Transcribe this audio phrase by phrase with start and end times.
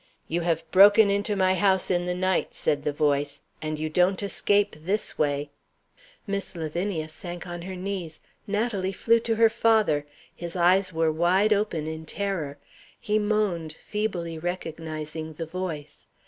[0.27, 3.41] "You have broken into my house in the night," said the voice.
[3.61, 5.51] "And you don't escape this way."
[6.25, 8.19] Miss Lavinia sank on her knees.
[8.47, 10.07] Natalie flew to her father.
[10.35, 12.57] His eyes were wide open in terror;
[12.99, 16.07] he moaned, feebly recognizing the voice.